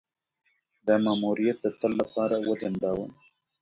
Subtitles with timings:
[0.87, 3.07] دا ماموریت د تل لپاره وځنډاوه.